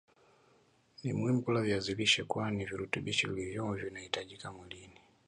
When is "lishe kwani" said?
1.95-2.65